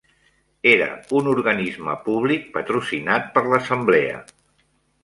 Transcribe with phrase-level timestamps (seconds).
[0.69, 0.87] Era
[1.19, 4.27] un organisme públic patrocinat per l'Assemblea.